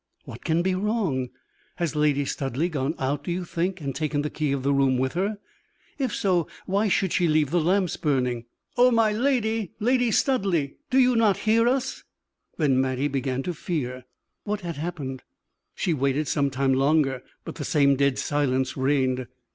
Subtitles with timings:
[0.25, 1.29] "What can be wrong?
[1.75, 4.97] Has Lady Studleigh gone out, do you think, and taken the key of the room
[4.97, 5.37] with her?
[5.99, 8.45] If so, why should she leave the lamps burning?
[8.77, 9.73] Oh, my lady!
[9.79, 10.69] Lady Studleigh!
[10.89, 12.03] do you not hear us?"
[12.57, 14.05] Then Mattie began to fear!
[14.43, 15.21] What had happened?
[15.75, 19.27] She waited some time longer, but the same dead silence reigned.